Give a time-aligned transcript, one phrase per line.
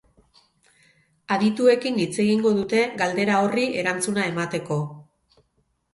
[1.35, 4.83] Adituekin hitz egingo dute, galdera horri erantzuna emateko.